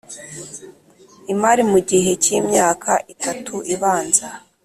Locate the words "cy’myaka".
2.23-2.91